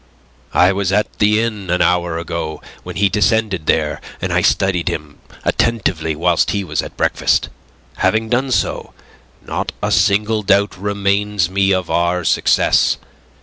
[0.55, 4.87] "I was at the inn an hour ago when he descended there, and I studied
[4.89, 7.49] him attentively whilst he was at breakfast.
[7.97, 8.95] Having done so,
[9.45, 12.97] not a single doubt remains me of our success.